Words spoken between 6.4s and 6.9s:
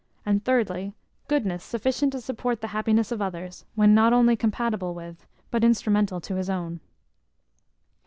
own.